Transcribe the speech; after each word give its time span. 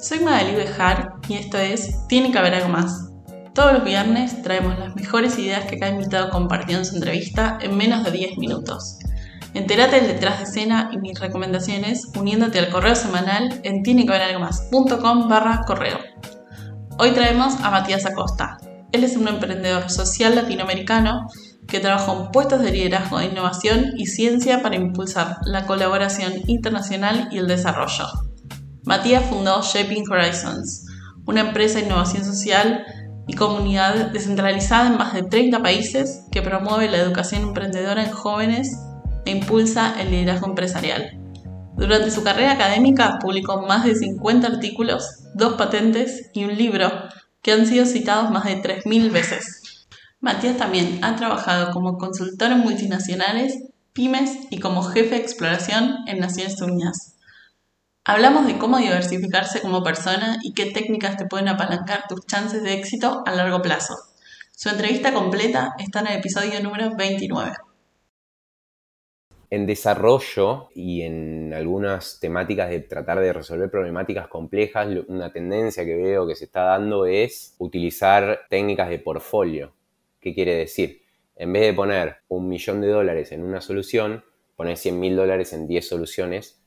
Soy 0.00 0.20
Magali 0.20 0.54
Bejar 0.54 1.14
y 1.26 1.34
esto 1.34 1.56
es 1.56 2.06
Tiene 2.06 2.30
que 2.30 2.38
haber 2.38 2.54
algo 2.54 2.68
más. 2.68 3.10
Todos 3.54 3.72
los 3.72 3.84
viernes 3.84 4.42
traemos 4.42 4.78
las 4.78 4.94
mejores 4.94 5.38
ideas 5.38 5.64
que 5.64 5.78
cada 5.78 5.92
invitado 5.92 6.28
compartió 6.28 6.76
en 6.76 6.84
su 6.84 6.96
entrevista 6.96 7.58
en 7.62 7.76
menos 7.76 8.04
de 8.04 8.10
10 8.10 8.36
minutos. 8.36 8.98
Entérate 9.54 9.96
del 9.96 10.08
detrás 10.08 10.38
de 10.38 10.44
escena 10.44 10.90
y 10.92 10.98
mis 10.98 11.18
recomendaciones 11.18 12.08
uniéndote 12.14 12.58
al 12.58 12.68
correo 12.68 12.94
semanal 12.94 13.60
en 13.64 13.82
más.com 14.38 15.28
barra 15.28 15.62
correo. 15.66 15.98
Hoy 16.98 17.12
traemos 17.12 17.54
a 17.62 17.70
Matías 17.70 18.04
Acosta. 18.04 18.58
Él 18.92 19.02
es 19.02 19.16
un 19.16 19.28
emprendedor 19.28 19.88
social 19.88 20.34
latinoamericano 20.34 21.26
que 21.66 21.80
trabaja 21.80 22.12
en 22.12 22.30
puestos 22.32 22.60
de 22.60 22.70
liderazgo 22.70 23.18
de 23.18 23.26
innovación 23.26 23.92
y 23.96 24.06
ciencia 24.06 24.60
para 24.62 24.76
impulsar 24.76 25.38
la 25.46 25.64
colaboración 25.64 26.34
internacional 26.46 27.28
y 27.32 27.38
el 27.38 27.46
desarrollo. 27.46 28.25
Matías 28.86 29.24
fundó 29.28 29.62
Shaping 29.62 30.04
Horizons, 30.08 30.86
una 31.26 31.40
empresa 31.40 31.80
de 31.80 31.86
innovación 31.86 32.24
social 32.24 32.86
y 33.26 33.34
comunidad 33.34 34.12
descentralizada 34.12 34.86
en 34.86 34.96
más 34.96 35.12
de 35.12 35.24
30 35.24 35.60
países 35.60 36.22
que 36.30 36.40
promueve 36.40 36.88
la 36.88 36.98
educación 36.98 37.42
emprendedora 37.42 38.04
en 38.04 38.12
jóvenes 38.12 38.78
e 39.24 39.32
impulsa 39.32 40.00
el 40.00 40.12
liderazgo 40.12 40.46
empresarial. 40.46 41.18
Durante 41.76 42.12
su 42.12 42.22
carrera 42.22 42.52
académica 42.52 43.18
publicó 43.20 43.60
más 43.62 43.84
de 43.84 43.96
50 43.96 44.46
artículos, 44.46 45.24
dos 45.34 45.54
patentes 45.54 46.30
y 46.32 46.44
un 46.44 46.56
libro 46.56 46.88
que 47.42 47.50
han 47.50 47.66
sido 47.66 47.86
citados 47.86 48.30
más 48.30 48.44
de 48.44 48.62
3.000 48.62 49.10
veces. 49.10 49.62
Matías 50.20 50.58
también 50.58 51.00
ha 51.02 51.16
trabajado 51.16 51.72
como 51.72 51.98
consultor 51.98 52.52
en 52.52 52.60
multinacionales, 52.60 53.52
pymes 53.92 54.38
y 54.50 54.60
como 54.60 54.84
jefe 54.84 55.16
de 55.16 55.22
exploración 55.22 55.96
en 56.06 56.20
Naciones 56.20 56.60
Unidas. 56.62 57.15
Hablamos 58.08 58.46
de 58.46 58.56
cómo 58.56 58.78
diversificarse 58.78 59.60
como 59.60 59.82
persona 59.82 60.38
y 60.44 60.54
qué 60.54 60.66
técnicas 60.66 61.16
te 61.16 61.26
pueden 61.26 61.48
apalancar 61.48 62.06
tus 62.06 62.24
chances 62.24 62.62
de 62.62 62.74
éxito 62.74 63.24
a 63.26 63.34
largo 63.34 63.60
plazo. 63.60 63.94
Su 64.52 64.68
entrevista 64.68 65.12
completa 65.12 65.74
está 65.76 66.02
en 66.02 66.06
el 66.06 66.18
episodio 66.20 66.62
número 66.62 66.94
29. 66.96 67.50
En 69.50 69.66
desarrollo 69.66 70.68
y 70.72 71.02
en 71.02 71.52
algunas 71.52 72.20
temáticas 72.20 72.70
de 72.70 72.78
tratar 72.78 73.18
de 73.18 73.32
resolver 73.32 73.72
problemáticas 73.72 74.28
complejas, 74.28 74.86
una 75.08 75.32
tendencia 75.32 75.84
que 75.84 75.96
veo 75.96 76.28
que 76.28 76.36
se 76.36 76.44
está 76.44 76.62
dando 76.62 77.06
es 77.06 77.56
utilizar 77.58 78.42
técnicas 78.48 78.88
de 78.88 79.00
portfolio. 79.00 79.74
¿Qué 80.20 80.32
quiere 80.32 80.54
decir? 80.54 81.02
En 81.34 81.52
vez 81.52 81.62
de 81.62 81.74
poner 81.74 82.18
un 82.28 82.48
millón 82.48 82.80
de 82.82 82.88
dólares 82.88 83.32
en 83.32 83.42
una 83.42 83.60
solución, 83.60 84.22
poner 84.54 84.76
100 84.76 85.00
mil 85.00 85.16
dólares 85.16 85.52
en 85.52 85.66
10 85.66 85.88
soluciones 85.88 86.62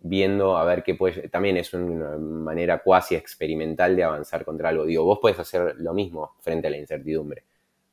viendo 0.00 0.56
a 0.56 0.64
ver 0.64 0.82
qué 0.82 0.94
puede, 0.94 1.28
también 1.28 1.56
es 1.56 1.72
una 1.74 2.16
manera 2.16 2.82
cuasi 2.82 3.14
experimental 3.14 3.96
de 3.96 4.04
avanzar 4.04 4.44
contra 4.44 4.68
algo. 4.68 4.84
Digo, 4.84 5.04
vos 5.04 5.18
podés 5.20 5.38
hacer 5.38 5.74
lo 5.78 5.94
mismo 5.94 6.34
frente 6.40 6.68
a 6.68 6.70
la 6.70 6.78
incertidumbre. 6.78 7.44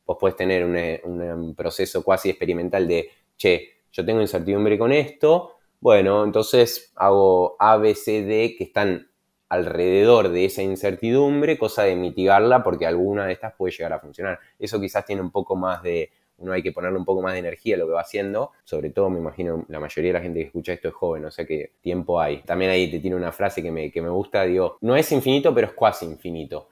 Vos 0.05 0.17
podés 0.19 0.35
tener 0.35 0.65
un, 0.65 1.55
proceso 1.55 2.03
cuasi 2.03 2.29
experimental 2.29 2.87
de, 2.87 3.09
che, 3.37 3.69
yo 3.91 4.05
tengo 4.05 4.21
incertidumbre 4.21 4.77
con 4.77 4.91
esto, 4.91 5.55
bueno, 5.79 6.23
entonces 6.23 6.91
hago 6.95 7.55
A, 7.59 7.77
B, 7.77 7.93
C, 7.95 8.23
D 8.23 8.55
que 8.57 8.63
están 8.63 9.07
alrededor 9.49 10.29
de 10.29 10.45
esa 10.45 10.63
incertidumbre, 10.63 11.57
cosa 11.57 11.83
de 11.83 11.95
mitigarla 11.95 12.63
porque 12.63 12.87
alguna 12.87 13.25
de 13.27 13.33
estas 13.33 13.53
puede 13.53 13.71
llegar 13.71 13.93
a 13.93 13.99
funcionar. 13.99 14.39
Eso 14.57 14.81
quizás 14.81 15.05
tiene 15.05 15.21
un 15.21 15.31
poco 15.31 15.55
más 15.55 15.83
de 15.83 16.11
uno 16.37 16.51
hay 16.51 16.61
que 16.61 16.71
ponerle 16.71 16.97
un 16.97 17.05
poco 17.05 17.21
más 17.21 17.33
de 17.33 17.39
energía 17.39 17.75
a 17.75 17.79
lo 17.79 17.87
que 17.87 17.93
va 17.93 18.01
haciendo. 18.01 18.51
Sobre 18.63 18.89
todo, 18.89 19.09
me 19.09 19.19
imagino, 19.19 19.65
la 19.69 19.79
mayoría 19.79 20.09
de 20.09 20.19
la 20.19 20.23
gente 20.23 20.39
que 20.39 20.45
escucha 20.47 20.73
esto 20.73 20.89
es 20.89 20.93
joven, 20.93 21.25
o 21.25 21.31
sea 21.31 21.45
que 21.45 21.73
tiempo 21.81 22.19
hay. 22.19 22.41
También 22.43 22.71
ahí 22.71 22.89
te 22.89 22.99
tiene 22.99 23.15
una 23.15 23.31
frase 23.31 23.61
que 23.61 23.71
me, 23.71 23.91
que 23.91 24.01
me 24.01 24.09
gusta, 24.09 24.43
digo, 24.43 24.77
no 24.81 24.95
es 24.95 25.11
infinito, 25.11 25.53
pero 25.53 25.67
es 25.67 25.73
cuasi 25.73 26.05
infinito. 26.05 26.69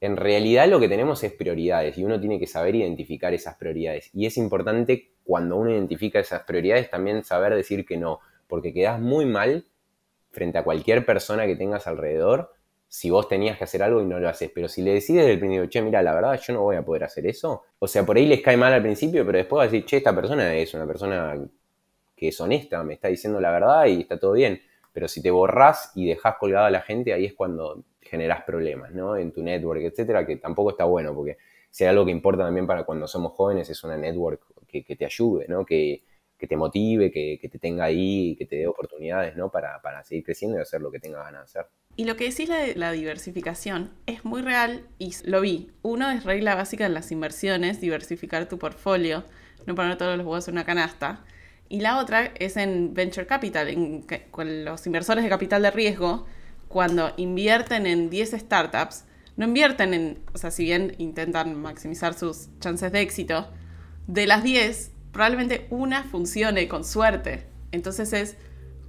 En 0.00 0.16
realidad 0.16 0.68
lo 0.68 0.80
que 0.80 0.88
tenemos 0.88 1.22
es 1.24 1.32
prioridades 1.32 1.96
y 1.96 2.04
uno 2.04 2.20
tiene 2.20 2.38
que 2.38 2.46
saber 2.46 2.74
identificar 2.74 3.32
esas 3.32 3.56
prioridades. 3.56 4.10
Y 4.12 4.26
es 4.26 4.36
importante 4.36 5.12
cuando 5.24 5.56
uno 5.56 5.70
identifica 5.70 6.20
esas 6.20 6.42
prioridades 6.42 6.90
también 6.90 7.24
saber 7.24 7.54
decir 7.54 7.86
que 7.86 7.96
no, 7.96 8.20
porque 8.46 8.72
quedas 8.72 9.00
muy 9.00 9.24
mal 9.24 9.66
frente 10.30 10.58
a 10.58 10.64
cualquier 10.64 11.06
persona 11.06 11.46
que 11.46 11.56
tengas 11.56 11.86
alrededor 11.86 12.52
si 12.94 13.10
vos 13.10 13.26
tenías 13.26 13.58
que 13.58 13.64
hacer 13.64 13.82
algo 13.82 14.00
y 14.00 14.04
no 14.04 14.20
lo 14.20 14.28
haces. 14.28 14.52
Pero 14.54 14.68
si 14.68 14.80
le 14.80 14.92
decides 14.92 15.22
desde 15.22 15.32
el 15.32 15.40
principio, 15.40 15.68
che, 15.68 15.82
mira, 15.82 16.00
la 16.00 16.14
verdad 16.14 16.40
yo 16.40 16.52
no 16.52 16.62
voy 16.62 16.76
a 16.76 16.84
poder 16.84 17.02
hacer 17.02 17.26
eso. 17.26 17.64
O 17.80 17.88
sea, 17.88 18.06
por 18.06 18.16
ahí 18.16 18.24
les 18.24 18.40
cae 18.40 18.56
mal 18.56 18.72
al 18.72 18.82
principio, 18.82 19.26
pero 19.26 19.36
después 19.36 19.58
va 19.58 19.62
a 19.64 19.66
decir, 19.66 19.84
che, 19.84 19.96
esta 19.96 20.14
persona 20.14 20.54
es 20.54 20.72
una 20.74 20.86
persona 20.86 21.44
que 22.14 22.28
es 22.28 22.40
honesta, 22.40 22.84
me 22.84 22.94
está 22.94 23.08
diciendo 23.08 23.40
la 23.40 23.50
verdad 23.50 23.86
y 23.86 24.02
está 24.02 24.16
todo 24.16 24.34
bien. 24.34 24.60
Pero 24.92 25.08
si 25.08 25.20
te 25.20 25.32
borrás 25.32 25.90
y 25.96 26.06
dejás 26.06 26.36
colgada 26.36 26.68
a 26.68 26.70
la 26.70 26.82
gente, 26.82 27.12
ahí 27.12 27.24
es 27.24 27.34
cuando 27.34 27.82
generás 28.00 28.44
problemas, 28.44 28.92
¿no? 28.92 29.16
En 29.16 29.32
tu 29.32 29.42
network, 29.42 29.80
etcétera, 29.82 30.24
que 30.24 30.36
tampoco 30.36 30.70
está 30.70 30.84
bueno, 30.84 31.12
porque 31.16 31.36
si 31.70 31.82
hay 31.82 31.90
algo 31.90 32.04
que 32.04 32.12
importa 32.12 32.44
también 32.44 32.68
para 32.68 32.84
cuando 32.84 33.08
somos 33.08 33.32
jóvenes 33.32 33.68
es 33.68 33.82
una 33.82 33.96
network 33.96 34.40
que, 34.68 34.84
que 34.84 34.94
te 34.94 35.04
ayude, 35.04 35.46
¿no? 35.48 35.66
Que, 35.66 36.04
que 36.44 36.48
te 36.48 36.56
motive, 36.58 37.10
que, 37.10 37.48
te 37.50 37.58
tenga 37.58 37.84
ahí, 37.84 38.36
que 38.36 38.44
te 38.44 38.56
dé 38.56 38.66
oportunidades, 38.66 39.34
¿no? 39.34 39.50
Para, 39.50 39.80
seguir 40.04 40.24
creciendo 40.24 40.58
y 40.58 40.60
hacer 40.60 40.82
lo 40.82 40.90
que 40.90 41.00
tengas 41.00 41.24
ganas 41.24 41.40
de 41.40 41.60
hacer. 41.60 41.70
Y 41.96 42.04
lo 42.04 42.16
que 42.16 42.28
decís 42.28 42.48
de 42.48 42.74
la 42.74 42.92
diversificación 42.92 43.92
es 44.06 44.24
muy 44.24 44.42
real 44.42 44.86
y 44.98 45.14
lo 45.24 45.40
vi. 45.40 45.70
Uno 45.80 46.10
es 46.10 46.24
regla 46.24 46.54
básica 46.54 46.84
en 46.84 46.92
las 46.92 47.10
inversiones, 47.12 47.80
diversificar 47.80 48.46
tu 48.46 48.58
portfolio, 48.58 49.24
no 49.66 49.74
poner 49.74 49.96
todos 49.96 50.18
los 50.18 50.26
huevos 50.26 50.46
en 50.48 50.54
una 50.54 50.64
canasta. 50.64 51.24
Y 51.70 51.80
la 51.80 51.98
otra 51.98 52.32
es 52.38 52.58
en 52.58 52.92
venture 52.92 53.26
capital, 53.26 53.68
en, 53.68 54.04
con 54.30 54.66
los 54.66 54.86
inversores 54.86 55.24
de 55.24 55.30
capital 55.30 55.62
de 55.62 55.70
riesgo, 55.70 56.26
cuando 56.68 57.14
invierten 57.16 57.86
en 57.86 58.10
10 58.10 58.32
startups, 58.32 59.06
no 59.36 59.46
invierten 59.46 59.94
en, 59.94 60.18
o 60.34 60.38
sea, 60.38 60.50
si 60.50 60.64
bien 60.64 60.94
intentan 60.98 61.54
maximizar 61.54 62.14
sus 62.14 62.50
chances 62.60 62.92
de 62.92 63.00
éxito, 63.00 63.48
de 64.06 64.26
las 64.26 64.42
10 64.42 64.93
probablemente 65.14 65.66
una 65.70 66.02
funcione 66.02 66.68
con 66.68 66.84
suerte. 66.84 67.46
Entonces 67.72 68.12
es 68.12 68.36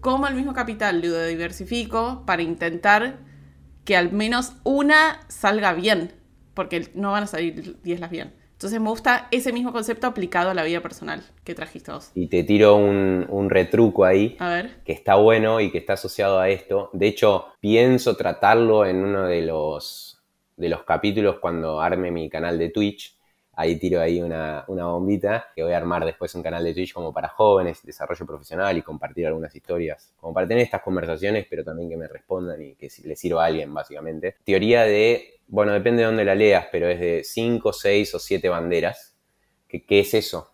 como 0.01 0.27
el 0.27 0.35
mismo 0.35 0.53
capital 0.53 0.99
lo 0.99 1.25
diversifico 1.25 2.23
para 2.25 2.41
intentar 2.41 3.19
que 3.85 3.95
al 3.95 4.11
menos 4.11 4.53
una 4.63 5.21
salga 5.29 5.73
bien, 5.73 6.11
porque 6.53 6.89
no 6.95 7.11
van 7.11 7.23
a 7.23 7.27
salir 7.27 7.77
10 7.81 7.99
las 8.01 8.09
bien. 8.09 8.33
Entonces 8.53 8.79
me 8.79 8.89
gusta 8.89 9.27
ese 9.31 9.53
mismo 9.53 9.71
concepto 9.71 10.07
aplicado 10.07 10.49
a 10.49 10.53
la 10.53 10.63
vida 10.63 10.81
personal 10.81 11.21
que 11.43 11.53
trajiste 11.53 11.91
vos. 11.91 12.11
Y 12.15 12.27
te 12.27 12.43
tiro 12.43 12.75
un, 12.77 13.27
un, 13.29 13.49
retruco 13.49 14.05
ahí, 14.05 14.35
a 14.39 14.49
ver. 14.49 14.81
que 14.83 14.93
está 14.93 15.15
bueno 15.15 15.59
y 15.59 15.71
que 15.71 15.77
está 15.77 15.93
asociado 15.93 16.39
a 16.39 16.49
esto. 16.49 16.89
De 16.93 17.05
hecho, 17.05 17.47
pienso 17.59 18.15
tratarlo 18.15 18.85
en 18.85 19.03
uno 19.03 19.27
de 19.27 19.41
los, 19.41 20.23
de 20.55 20.69
los 20.69 20.83
capítulos 20.83 21.37
cuando 21.39 21.81
arme 21.81 22.11
mi 22.11 22.29
canal 22.29 22.57
de 22.57 22.69
Twitch, 22.69 23.14
ahí 23.55 23.77
tiro 23.77 24.01
ahí 24.01 24.21
una, 24.21 24.65
bombita, 24.67 25.47
que 25.55 25.63
voy 25.63 25.73
a 25.73 25.77
armar 25.77 26.05
después 26.05 26.33
un 26.35 26.43
canal 26.43 26.63
de 26.63 26.73
Twitch 26.73 26.93
como 26.93 27.13
para 27.13 27.29
jóvenes, 27.29 27.81
desarrollo 27.83 28.25
profesional 28.25 28.77
y 28.77 28.81
compartir 28.81 29.27
algunas 29.27 29.55
historias, 29.55 30.13
como 30.17 30.33
para 30.33 30.47
tener 30.47 30.63
estas 30.63 30.81
conversaciones, 30.81 31.47
pero 31.49 31.63
también 31.63 31.89
que 31.89 31.97
me 31.97 32.07
respondan 32.07 32.61
y 32.61 32.75
que 32.75 32.89
les 33.03 33.19
sirva 33.19 33.43
a 33.43 33.47
alguien, 33.47 33.73
básicamente. 33.73 34.35
Teoría 34.43 34.83
de, 34.83 35.39
bueno, 35.47 35.73
depende 35.73 36.01
de 36.01 36.07
dónde 36.07 36.25
la 36.25 36.35
leas, 36.35 36.67
pero 36.71 36.87
es 36.87 36.99
de 36.99 37.23
5, 37.23 37.73
6 37.73 38.15
o 38.15 38.19
7 38.19 38.49
banderas. 38.49 39.15
¿Qué, 39.67 39.85
¿Qué 39.85 40.01
es 40.01 40.13
eso? 40.13 40.51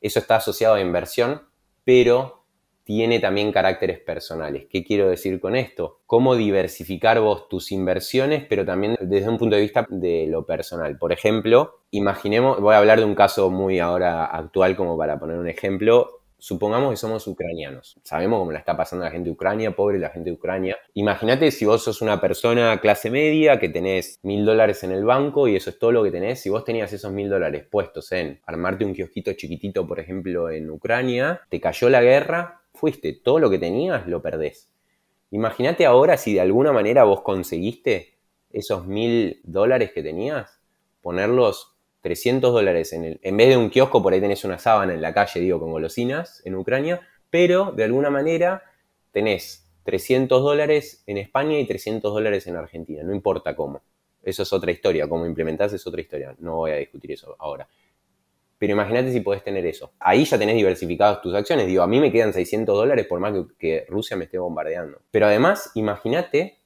Eso 0.00 0.18
está 0.18 0.36
asociado 0.36 0.74
a 0.74 0.80
inversión, 0.80 1.42
pero 1.84 2.41
tiene 2.84 3.20
también 3.20 3.52
caracteres 3.52 4.00
personales. 4.00 4.66
¿Qué 4.70 4.84
quiero 4.84 5.08
decir 5.08 5.40
con 5.40 5.56
esto? 5.56 6.00
Cómo 6.06 6.34
diversificar 6.34 7.20
vos 7.20 7.48
tus 7.48 7.72
inversiones, 7.72 8.44
pero 8.48 8.64
también 8.64 8.96
desde 9.00 9.28
un 9.28 9.38
punto 9.38 9.56
de 9.56 9.62
vista 9.62 9.86
de 9.88 10.26
lo 10.28 10.44
personal. 10.44 10.98
Por 10.98 11.12
ejemplo, 11.12 11.80
imaginemos, 11.90 12.60
voy 12.60 12.74
a 12.74 12.78
hablar 12.78 12.98
de 12.98 13.04
un 13.04 13.14
caso 13.14 13.50
muy 13.50 13.78
ahora 13.78 14.24
actual 14.24 14.76
como 14.76 14.96
para 14.96 15.18
poner 15.18 15.38
un 15.38 15.48
ejemplo. 15.48 16.18
Supongamos 16.38 16.90
que 16.90 16.96
somos 16.96 17.24
ucranianos. 17.28 18.00
Sabemos 18.02 18.40
cómo 18.40 18.50
la 18.50 18.58
está 18.58 18.76
pasando 18.76 19.04
la 19.04 19.12
gente 19.12 19.26
de 19.26 19.34
Ucrania, 19.34 19.76
pobre 19.76 20.00
la 20.00 20.10
gente 20.10 20.30
de 20.30 20.34
Ucrania. 20.34 20.76
Imagínate 20.94 21.52
si 21.52 21.64
vos 21.64 21.84
sos 21.84 22.02
una 22.02 22.20
persona 22.20 22.80
clase 22.80 23.12
media 23.12 23.60
que 23.60 23.68
tenés 23.68 24.18
mil 24.24 24.44
dólares 24.44 24.82
en 24.82 24.90
el 24.90 25.04
banco 25.04 25.46
y 25.46 25.54
eso 25.54 25.70
es 25.70 25.78
todo 25.78 25.92
lo 25.92 26.02
que 26.02 26.10
tenés. 26.10 26.40
Si 26.40 26.50
vos 26.50 26.64
tenías 26.64 26.92
esos 26.92 27.12
mil 27.12 27.30
dólares 27.30 27.64
puestos 27.70 28.10
en 28.10 28.40
armarte 28.44 28.84
un 28.84 28.92
kiosquito 28.92 29.32
chiquitito, 29.34 29.86
por 29.86 30.00
ejemplo, 30.00 30.50
en 30.50 30.68
Ucrania, 30.68 31.42
te 31.48 31.60
cayó 31.60 31.88
la 31.88 32.02
guerra, 32.02 32.61
fuiste, 32.74 33.12
todo 33.12 33.38
lo 33.38 33.50
que 33.50 33.58
tenías 33.58 34.06
lo 34.06 34.22
perdés. 34.22 34.70
Imagínate 35.30 35.86
ahora 35.86 36.16
si 36.16 36.34
de 36.34 36.40
alguna 36.40 36.72
manera 36.72 37.04
vos 37.04 37.22
conseguiste 37.22 38.18
esos 38.50 38.86
mil 38.86 39.40
dólares 39.44 39.92
que 39.92 40.02
tenías, 40.02 40.60
ponerlos 41.00 41.72
300 42.02 42.52
dólares 42.52 42.92
en 42.92 43.04
el, 43.04 43.20
en 43.22 43.36
vez 43.36 43.48
de 43.48 43.56
un 43.56 43.70
kiosco, 43.70 44.02
por 44.02 44.12
ahí 44.12 44.20
tenés 44.20 44.44
una 44.44 44.58
sábana 44.58 44.92
en 44.92 45.00
la 45.00 45.14
calle, 45.14 45.40
digo, 45.40 45.58
con 45.58 45.70
golosinas 45.70 46.42
en 46.44 46.54
Ucrania, 46.54 47.00
pero 47.30 47.72
de 47.72 47.84
alguna 47.84 48.10
manera 48.10 48.62
tenés 49.12 49.66
300 49.84 50.42
dólares 50.42 51.02
en 51.06 51.18
España 51.18 51.58
y 51.58 51.66
300 51.66 52.12
dólares 52.12 52.46
en 52.46 52.56
Argentina, 52.56 53.02
no 53.02 53.14
importa 53.14 53.56
cómo. 53.56 53.80
Eso 54.22 54.42
es 54.42 54.52
otra 54.52 54.70
historia, 54.70 55.08
cómo 55.08 55.26
implementás 55.26 55.72
es 55.72 55.86
otra 55.86 56.00
historia, 56.00 56.34
no 56.38 56.56
voy 56.56 56.72
a 56.72 56.76
discutir 56.76 57.12
eso 57.12 57.36
ahora. 57.38 57.68
Pero 58.62 58.74
imagínate 58.74 59.10
si 59.10 59.18
podés 59.18 59.42
tener 59.42 59.66
eso. 59.66 59.92
Ahí 59.98 60.24
ya 60.24 60.38
tenés 60.38 60.54
diversificadas 60.54 61.20
tus 61.20 61.34
acciones. 61.34 61.66
Digo, 61.66 61.82
a 61.82 61.88
mí 61.88 61.98
me 61.98 62.12
quedan 62.12 62.32
600 62.32 62.76
dólares 62.76 63.08
por 63.08 63.18
más 63.18 63.34
que, 63.58 63.84
Rusia 63.88 64.16
me 64.16 64.26
esté 64.26 64.38
bombardeando. 64.38 65.00
Pero 65.10 65.26
además, 65.26 65.72
imagínate 65.74 66.60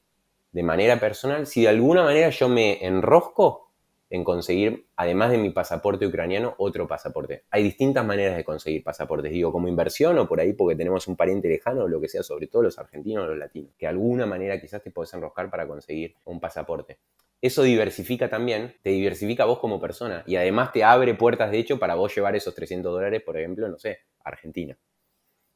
de 0.53 0.63
manera 0.63 1.01
personal, 1.01 1.47
si 1.47 1.63
de 1.63 1.69
alguna 1.69 2.05
manera 2.05 2.29
yo 2.29 2.51
me 2.51 2.85
enrosco 2.85 3.71
en 4.11 4.25
conseguir, 4.25 4.89
además 4.95 5.31
de 5.31 5.39
mi 5.39 5.49
pasaporte 5.49 6.07
ucraniano, 6.07 6.55
otro 6.59 6.87
pasaporte. 6.87 7.45
Hay 7.49 7.63
distintas 7.63 8.05
maneras 8.05 8.37
de 8.37 8.45
conseguir 8.45 8.85
pasaportes, 8.85 9.33
digo, 9.33 9.51
como 9.51 9.67
inversión 9.67 10.19
o 10.19 10.29
por 10.29 10.39
ahí 10.39 10.53
porque 10.53 10.77
tenemos 10.77 11.09
un 11.09 11.17
pariente 11.17 11.49
lejano 11.49 11.85
o 11.85 11.89
lo 11.89 11.99
que 11.99 12.11
sea, 12.11 12.23
sobre 12.23 12.47
todo 12.47 12.61
los 12.61 12.79
argentinos 12.79 13.25
o 13.25 13.29
los 13.29 13.39
latinos, 13.39 13.71
que 13.79 13.87
de 13.87 13.91
alguna 13.91 14.27
manera 14.27 14.61
quizás 14.61 14.83
te 14.83 14.91
puedes 14.91 15.15
enroscar 15.15 15.49
para 15.49 15.67
conseguir 15.67 16.15
un 16.27 16.41
pasaporte. 16.41 16.99
Eso 17.41 17.63
diversifica 17.63 18.29
también, 18.29 18.75
te 18.83 18.91
diversifica 18.91 19.45
vos 19.45 19.59
como 19.59 19.81
persona 19.81 20.25
y 20.27 20.37
además 20.37 20.73
te 20.73 20.85
abre 20.85 21.15
puertas, 21.15 21.51
de 21.51 21.59
hecho, 21.59 21.79
para 21.79 21.95
vos 21.95 22.15
llevar 22.15 22.35
esos 22.35 22.55
300 22.55 22.93
dólares, 22.93 23.23
por 23.23 23.39
ejemplo, 23.39 23.69
no 23.69 23.79
sé, 23.79 24.01
a 24.25 24.31
Argentina. 24.31 24.79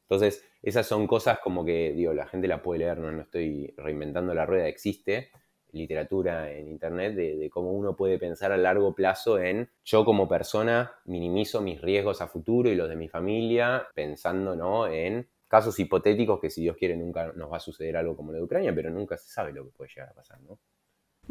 Entonces, 0.09 0.43
esas 0.61 0.85
son 0.85 1.07
cosas 1.07 1.39
como 1.39 1.65
que, 1.65 1.93
digo, 1.93 2.13
la 2.13 2.27
gente 2.27 2.47
la 2.47 2.61
puede 2.61 2.79
leer, 2.79 2.97
no, 2.99 3.11
no 3.11 3.21
estoy 3.21 3.73
reinventando 3.77 4.33
la 4.33 4.45
rueda, 4.45 4.67
existe, 4.67 5.31
literatura 5.71 6.51
en 6.51 6.67
internet 6.67 7.15
de, 7.15 7.49
cómo 7.49 7.71
uno 7.71 7.95
puede 7.95 8.19
pensar 8.19 8.51
a 8.51 8.57
largo 8.57 8.93
plazo 8.93 9.39
en 9.39 9.69
yo 9.83 10.05
como 10.05 10.27
persona 10.27 10.91
minimizo 11.05 11.61
mis 11.61 11.81
riesgos 11.81 12.21
a 12.21 12.27
futuro 12.27 12.69
y 12.69 12.75
los 12.75 12.89
de 12.89 12.95
mi 12.95 13.07
familia 13.07 13.87
pensando 13.95 14.55
¿no? 14.55 14.87
en 14.87 15.29
casos 15.47 15.79
hipotéticos 15.79 16.39
que 16.39 16.49
si 16.49 16.61
Dios 16.61 16.77
quiere 16.77 16.95
nunca 16.95 17.31
nos 17.33 17.51
va 17.51 17.57
a 17.57 17.61
suceder 17.61 17.97
algo 17.97 18.15
como 18.15 18.31
lo 18.31 18.37
de 18.37 18.43
Ucrania, 18.43 18.73
pero 18.73 18.89
nunca 18.89 19.17
se 19.17 19.29
sabe 19.29 19.53
lo 19.53 19.65
que 19.65 19.71
puede 19.71 19.89
llegar 19.89 20.09
a 20.09 20.13
pasar. 20.13 20.41
¿no? 20.41 20.59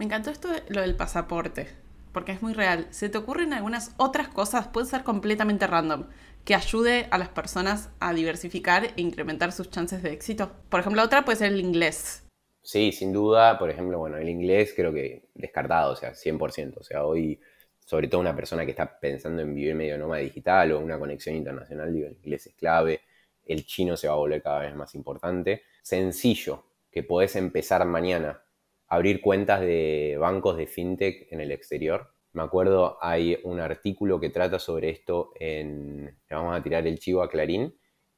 Me 0.00 0.06
encantó 0.06 0.30
esto 0.30 0.48
de 0.48 0.62
lo 0.70 0.80
del 0.80 0.96
pasaporte, 0.96 1.68
porque 2.14 2.32
es 2.32 2.40
muy 2.40 2.54
real. 2.54 2.86
¿Se 2.88 3.10
te 3.10 3.18
ocurren 3.18 3.52
algunas 3.52 3.94
otras 3.98 4.28
cosas, 4.28 4.66
puede 4.66 4.86
ser 4.86 5.02
completamente 5.02 5.66
random, 5.66 6.06
que 6.46 6.54
ayude 6.54 7.06
a 7.10 7.18
las 7.18 7.28
personas 7.28 7.90
a 8.00 8.14
diversificar 8.14 8.84
e 8.84 8.92
incrementar 8.96 9.52
sus 9.52 9.68
chances 9.68 10.02
de 10.02 10.14
éxito? 10.14 10.52
Por 10.70 10.80
ejemplo, 10.80 11.02
otra 11.02 11.26
puede 11.26 11.36
ser 11.36 11.52
el 11.52 11.60
inglés 11.60 12.22
Sí, 12.62 12.92
sin 12.92 13.12
duda, 13.12 13.58
por 13.58 13.68
ejemplo, 13.68 13.98
bueno, 13.98 14.16
el 14.16 14.30
inglés 14.30 14.72
creo 14.74 14.90
que 14.90 15.28
descartado, 15.34 15.92
o 15.92 15.96
sea, 15.96 16.14
100%. 16.14 16.78
O 16.78 16.82
sea, 16.82 17.04
hoy, 17.04 17.38
sobre 17.84 18.08
todo 18.08 18.22
una 18.22 18.34
persona 18.34 18.64
que 18.64 18.70
está 18.70 18.98
pensando 18.98 19.42
en 19.42 19.54
vivir 19.54 19.74
medio 19.74 19.98
nómada 19.98 20.22
digital 20.22 20.72
o 20.72 20.80
una 20.80 20.98
conexión 20.98 21.36
internacional, 21.36 21.92
digo, 21.92 22.06
el 22.06 22.14
inglés 22.14 22.46
es 22.46 22.54
clave, 22.54 23.02
el 23.44 23.66
chino 23.66 23.98
se 23.98 24.08
va 24.08 24.14
a 24.14 24.16
volver 24.16 24.40
cada 24.40 24.60
vez 24.60 24.74
más 24.74 24.94
importante. 24.94 25.64
Sencillo, 25.82 26.64
que 26.90 27.02
podés 27.02 27.36
empezar 27.36 27.84
mañana, 27.84 28.40
abrir 28.90 29.20
cuentas 29.22 29.60
de 29.60 30.16
bancos 30.20 30.56
de 30.56 30.66
fintech 30.66 31.32
en 31.32 31.40
el 31.40 31.52
exterior. 31.52 32.12
Me 32.32 32.42
acuerdo, 32.42 32.98
hay 33.00 33.38
un 33.44 33.60
artículo 33.60 34.20
que 34.20 34.30
trata 34.30 34.58
sobre 34.58 34.90
esto 34.90 35.32
en, 35.38 36.04
le 36.04 36.36
vamos 36.36 36.56
a 36.56 36.62
tirar 36.62 36.86
el 36.86 36.98
chivo 36.98 37.22
a 37.22 37.30
Clarín, 37.30 37.74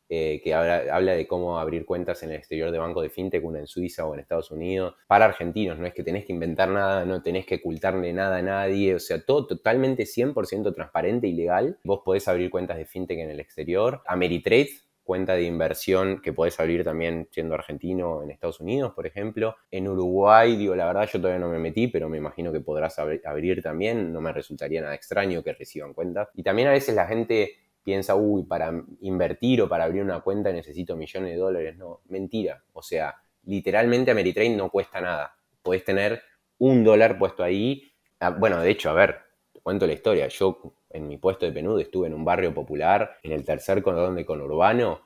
eh, 0.08 0.42
que 0.44 0.52
habla, 0.52 1.12
de 1.14 1.26
cómo 1.26 1.58
abrir 1.58 1.86
cuentas 1.86 2.22
en 2.22 2.30
el 2.30 2.36
exterior 2.36 2.70
de 2.70 2.78
banco 2.78 3.00
de 3.00 3.08
fintech, 3.08 3.42
una 3.44 3.60
en 3.60 3.66
Suiza 3.66 4.04
o 4.06 4.12
en 4.12 4.20
Estados 4.20 4.50
Unidos, 4.50 4.94
para 5.06 5.24
argentinos. 5.26 5.78
No 5.78 5.86
es 5.86 5.94
que 5.94 6.02
tenés 6.02 6.26
que 6.26 6.34
inventar 6.34 6.68
nada, 6.68 7.06
no 7.06 7.22
tenés 7.22 7.46
que 7.46 7.56
ocultarle 7.56 8.12
nada 8.12 8.38
a 8.38 8.42
nadie, 8.42 8.94
o 8.94 8.98
sea, 8.98 9.24
todo 9.24 9.46
totalmente 9.46 10.04
100% 10.04 10.74
transparente 10.74 11.28
y 11.28 11.32
legal. 11.32 11.78
Vos 11.84 12.00
podés 12.04 12.28
abrir 12.28 12.50
cuentas 12.50 12.76
de 12.76 12.84
fintech 12.84 13.18
en 13.18 13.30
el 13.30 13.40
exterior. 13.40 14.02
Ameritrade, 14.06 14.70
cuenta 15.12 15.34
de 15.34 15.42
inversión 15.42 16.22
que 16.22 16.32
podés 16.32 16.58
abrir 16.58 16.84
también 16.84 17.28
siendo 17.30 17.54
argentino 17.54 18.22
en 18.22 18.30
Estados 18.30 18.60
Unidos, 18.60 18.94
por 18.94 19.06
ejemplo. 19.06 19.56
En 19.70 19.86
Uruguay, 19.86 20.56
digo, 20.56 20.74
la 20.74 20.86
verdad 20.86 21.06
yo 21.12 21.20
todavía 21.20 21.38
no 21.38 21.50
me 21.50 21.58
metí, 21.58 21.86
pero 21.88 22.08
me 22.08 22.16
imagino 22.16 22.50
que 22.50 22.60
podrás 22.60 22.98
abrir 22.98 23.62
también. 23.62 24.10
No 24.10 24.22
me 24.22 24.32
resultaría 24.32 24.80
nada 24.80 24.94
extraño 24.94 25.42
que 25.42 25.52
reciban 25.52 25.92
cuentas. 25.92 26.30
Y 26.32 26.42
también 26.42 26.68
a 26.68 26.70
veces 26.70 26.94
la 26.94 27.06
gente 27.06 27.56
piensa, 27.84 28.14
uy, 28.14 28.44
para 28.44 28.72
invertir 29.02 29.60
o 29.60 29.68
para 29.68 29.84
abrir 29.84 30.02
una 30.02 30.20
cuenta 30.20 30.50
necesito 30.50 30.96
millones 30.96 31.32
de 31.32 31.36
dólares. 31.36 31.76
No, 31.76 32.00
mentira. 32.08 32.64
O 32.72 32.82
sea, 32.82 33.14
literalmente 33.44 34.12
Ameritrade 34.12 34.56
no 34.56 34.70
cuesta 34.70 35.02
nada. 35.02 35.34
Podés 35.62 35.84
tener 35.84 36.22
un 36.56 36.84
dólar 36.84 37.18
puesto 37.18 37.44
ahí. 37.44 37.92
Ah, 38.18 38.30
bueno, 38.30 38.62
de 38.62 38.70
hecho, 38.70 38.88
a 38.88 38.94
ver, 38.94 39.18
te 39.52 39.60
cuento 39.60 39.86
la 39.86 39.92
historia. 39.92 40.26
Yo 40.28 40.74
en 40.92 41.08
mi 41.08 41.16
puesto 41.16 41.46
de 41.46 41.52
penudo 41.52 41.78
estuve 41.78 42.06
en 42.06 42.14
un 42.14 42.24
barrio 42.24 42.54
popular, 42.54 43.18
en 43.22 43.32
el 43.32 43.44
tercer 43.44 43.82
cordón 43.82 44.16
de 44.16 44.24
conurbano, 44.24 45.00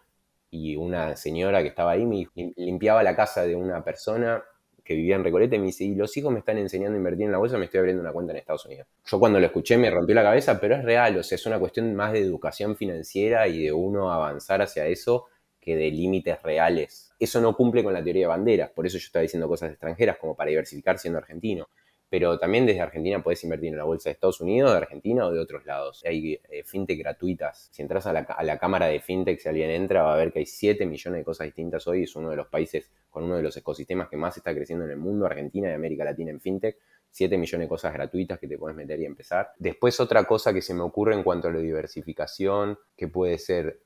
y 0.50 0.76
una 0.76 1.16
señora 1.16 1.62
que 1.62 1.68
estaba 1.68 1.92
ahí 1.92 2.06
me 2.06 2.28
limpiaba 2.56 3.02
la 3.02 3.16
casa 3.16 3.42
de 3.44 3.54
una 3.56 3.82
persona 3.84 4.42
que 4.84 4.94
vivía 4.94 5.16
en 5.16 5.24
Recoleta 5.24 5.56
y 5.56 5.58
me 5.58 5.66
dice, 5.66 5.84
y 5.84 5.96
los 5.96 6.16
hijos 6.16 6.32
me 6.32 6.38
están 6.38 6.58
enseñando 6.58 6.94
a 6.94 6.98
invertir 6.98 7.26
en 7.26 7.32
la 7.32 7.38
bolsa, 7.38 7.58
me 7.58 7.64
estoy 7.64 7.78
abriendo 7.80 8.00
una 8.00 8.12
cuenta 8.12 8.32
en 8.32 8.38
Estados 8.38 8.64
Unidos. 8.66 8.86
Yo 9.04 9.18
cuando 9.18 9.40
lo 9.40 9.46
escuché 9.46 9.76
me 9.76 9.90
rompió 9.90 10.14
la 10.14 10.22
cabeza, 10.22 10.60
pero 10.60 10.76
es 10.76 10.84
real, 10.84 11.16
o 11.18 11.22
sea, 11.24 11.34
es 11.34 11.44
una 11.44 11.58
cuestión 11.58 11.92
más 11.96 12.12
de 12.12 12.20
educación 12.20 12.76
financiera 12.76 13.48
y 13.48 13.64
de 13.64 13.72
uno 13.72 14.12
avanzar 14.12 14.62
hacia 14.62 14.86
eso 14.86 15.26
que 15.60 15.74
de 15.74 15.90
límites 15.90 16.40
reales. 16.42 17.12
Eso 17.18 17.40
no 17.40 17.56
cumple 17.56 17.82
con 17.82 17.92
la 17.92 18.04
teoría 18.04 18.22
de 18.22 18.28
banderas, 18.28 18.70
por 18.70 18.86
eso 18.86 18.96
yo 18.98 19.06
estaba 19.06 19.22
diciendo 19.22 19.48
cosas 19.48 19.70
extranjeras 19.70 20.18
como 20.18 20.36
para 20.36 20.50
diversificar 20.50 20.98
siendo 20.98 21.18
argentino 21.18 21.68
pero 22.08 22.38
también 22.38 22.66
desde 22.66 22.80
Argentina 22.80 23.22
puedes 23.22 23.42
invertir 23.42 23.70
en 23.70 23.78
la 23.78 23.84
bolsa 23.84 24.08
de 24.08 24.14
Estados 24.14 24.40
Unidos, 24.40 24.70
de 24.70 24.76
Argentina 24.76 25.26
o 25.26 25.32
de 25.32 25.40
otros 25.40 25.66
lados. 25.66 26.02
Hay 26.06 26.40
eh, 26.48 26.62
fintech 26.64 26.98
gratuitas. 26.98 27.68
Si 27.72 27.82
entras 27.82 28.06
a 28.06 28.12
la, 28.12 28.58
cámara 28.58 28.86
de 28.86 29.00
fintech, 29.00 29.40
si 29.40 29.48
alguien 29.48 29.70
entra, 29.70 30.02
va 30.02 30.14
a 30.14 30.16
ver 30.16 30.32
que 30.32 30.40
hay 30.40 30.46
7 30.46 30.86
millones 30.86 31.20
de 31.20 31.24
cosas 31.24 31.46
distintas 31.46 31.86
hoy. 31.86 32.04
Es 32.04 32.14
uno 32.14 32.30
de 32.30 32.36
los 32.36 32.46
países 32.46 32.90
con 33.10 33.24
uno 33.24 33.36
de 33.36 33.42
los 33.42 33.56
ecosistemas 33.56 34.08
que 34.08 34.16
más 34.16 34.36
está 34.36 34.54
creciendo 34.54 34.84
en 34.84 34.92
el 34.92 34.98
mundo, 34.98 35.26
Argentina 35.26 35.68
y 35.70 35.72
América 35.72 36.04
Latina 36.04 36.30
en 36.30 36.40
fintech. 36.40 36.78
7 37.10 37.38
millones 37.38 37.64
de 37.64 37.68
cosas 37.68 37.94
gratuitas 37.94 38.38
que 38.38 38.46
te 38.46 38.58
puedes 38.58 38.76
meter 38.76 39.00
y 39.00 39.06
empezar. 39.06 39.52
Después 39.58 39.98
otra 40.00 40.24
cosa 40.24 40.52
que 40.52 40.60
se 40.60 40.74
me 40.74 40.82
ocurre 40.82 41.14
en 41.14 41.22
cuanto 41.22 41.48
a 41.48 41.50
la 41.50 41.60
diversificación, 41.60 42.78
que 42.94 43.08
puede 43.08 43.38
ser 43.38 43.85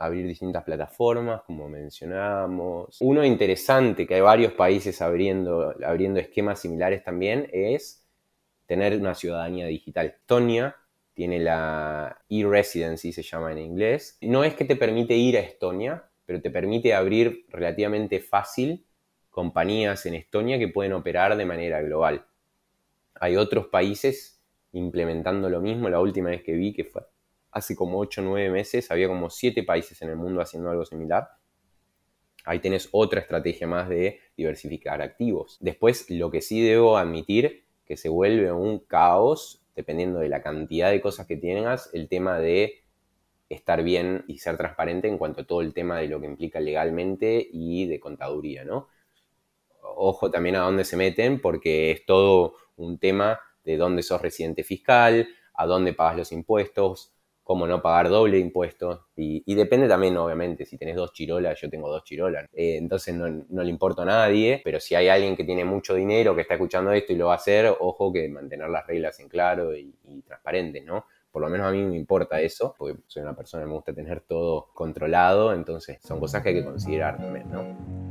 abrir 0.00 0.26
distintas 0.26 0.64
plataformas, 0.64 1.42
como 1.42 1.68
mencionábamos. 1.68 2.96
Uno 3.00 3.22
interesante, 3.22 4.06
que 4.06 4.14
hay 4.14 4.22
varios 4.22 4.54
países 4.54 5.02
abriendo, 5.02 5.74
abriendo 5.84 6.18
esquemas 6.18 6.58
similares 6.58 7.04
también, 7.04 7.48
es 7.52 8.02
tener 8.64 8.96
una 8.96 9.14
ciudadanía 9.14 9.66
digital. 9.66 10.06
Estonia 10.06 10.74
tiene 11.12 11.38
la 11.38 12.18
e-residency, 12.30 13.12
se 13.12 13.22
llama 13.22 13.52
en 13.52 13.58
inglés. 13.58 14.16
No 14.22 14.42
es 14.42 14.54
que 14.54 14.64
te 14.64 14.74
permite 14.74 15.14
ir 15.14 15.36
a 15.36 15.40
Estonia, 15.40 16.02
pero 16.24 16.40
te 16.40 16.50
permite 16.50 16.94
abrir 16.94 17.44
relativamente 17.48 18.20
fácil 18.20 18.86
compañías 19.28 20.06
en 20.06 20.14
Estonia 20.14 20.58
que 20.58 20.68
pueden 20.68 20.94
operar 20.94 21.36
de 21.36 21.44
manera 21.44 21.82
global. 21.82 22.24
Hay 23.16 23.36
otros 23.36 23.66
países 23.66 24.40
implementando 24.72 25.50
lo 25.50 25.60
mismo. 25.60 25.90
La 25.90 26.00
última 26.00 26.30
vez 26.30 26.42
que 26.42 26.54
vi, 26.54 26.72
que 26.72 26.84
fue 26.84 27.02
hace 27.52 27.74
como 27.74 27.98
8 27.98 28.20
o 28.20 28.24
9 28.24 28.50
meses 28.50 28.90
había 28.90 29.08
como 29.08 29.30
7 29.30 29.62
países 29.62 30.00
en 30.02 30.10
el 30.10 30.16
mundo 30.16 30.40
haciendo 30.40 30.70
algo 30.70 30.84
similar. 30.84 31.28
Ahí 32.44 32.58
tenés 32.60 32.88
otra 32.92 33.20
estrategia 33.20 33.66
más 33.66 33.88
de 33.88 34.20
diversificar 34.36 35.02
activos. 35.02 35.58
Después, 35.60 36.08
lo 36.10 36.30
que 36.30 36.40
sí 36.40 36.62
debo 36.62 36.96
admitir, 36.96 37.64
que 37.84 37.96
se 37.96 38.08
vuelve 38.08 38.50
un 38.52 38.78
caos, 38.78 39.62
dependiendo 39.74 40.20
de 40.20 40.28
la 40.28 40.42
cantidad 40.42 40.90
de 40.90 41.00
cosas 41.00 41.26
que 41.26 41.36
tengas, 41.36 41.90
el 41.92 42.08
tema 42.08 42.38
de 42.38 42.82
estar 43.48 43.82
bien 43.82 44.24
y 44.28 44.38
ser 44.38 44.56
transparente 44.56 45.08
en 45.08 45.18
cuanto 45.18 45.42
a 45.42 45.46
todo 45.46 45.60
el 45.60 45.74
tema 45.74 45.98
de 45.98 46.06
lo 46.08 46.20
que 46.20 46.26
implica 46.26 46.60
legalmente 46.60 47.46
y 47.52 47.86
de 47.86 47.98
contaduría, 47.98 48.64
¿no? 48.64 48.88
Ojo 49.82 50.30
también 50.30 50.56
a 50.56 50.60
dónde 50.60 50.84
se 50.84 50.96
meten, 50.96 51.40
porque 51.40 51.90
es 51.90 52.06
todo 52.06 52.54
un 52.76 52.98
tema 52.98 53.40
de 53.64 53.76
dónde 53.76 54.02
sos 54.02 54.22
residente 54.22 54.62
fiscal, 54.62 55.28
a 55.52 55.66
dónde 55.66 55.92
pagas 55.92 56.16
los 56.16 56.32
impuestos, 56.32 57.12
cómo 57.50 57.66
no 57.66 57.82
pagar 57.82 58.08
doble 58.08 58.38
impuesto. 58.38 59.08
Y, 59.16 59.56
depende 59.56 59.88
también, 59.88 60.16
obviamente, 60.16 60.64
si 60.64 60.78
tenés 60.78 60.94
dos 60.94 61.12
chirolas, 61.12 61.60
yo 61.60 61.68
tengo 61.68 61.90
dos 61.90 62.04
chirolas. 62.04 62.44
Eh, 62.52 62.76
entonces 62.76 63.12
no, 63.12 63.64
le 63.64 63.68
importa 63.68 64.02
a 64.02 64.04
nadie, 64.04 64.60
pero 64.62 64.78
si 64.78 64.94
hay 64.94 65.08
alguien 65.08 65.34
que 65.34 65.42
tiene 65.42 65.64
mucho 65.64 65.96
dinero 65.96 66.36
que 66.36 66.42
está 66.42 66.54
escuchando 66.54 66.92
esto 66.92 67.12
y 67.12 67.16
lo 67.16 67.26
va 67.26 67.32
a 67.32 67.36
hacer, 67.38 67.66
ojo 67.80 68.12
que 68.12 68.28
mantener 68.28 68.70
las 68.70 68.86
reglas 68.86 69.18
en 69.18 69.28
claro 69.28 69.76
y, 69.76 69.92
y 70.04 70.22
transparentes, 70.22 70.84
¿no? 70.84 71.06
Por 71.32 71.42
lo 71.42 71.48
menos 71.48 71.66
a 71.66 71.72
mí 71.72 71.82
me 71.82 71.96
importa 71.96 72.40
eso, 72.40 72.76
porque 72.78 73.00
soy 73.08 73.24
una 73.24 73.34
persona 73.34 73.64
que 73.64 73.68
me 73.68 73.74
gusta 73.74 73.92
tener 73.92 74.20
todo 74.20 74.68
controlado, 74.72 75.52
entonces 75.52 75.98
son 76.04 76.20
cosas 76.20 76.44
que 76.44 76.50
hay 76.50 76.54
que 76.54 76.64
considerar 76.64 77.16
también, 77.16 77.50
¿no? 77.50 78.09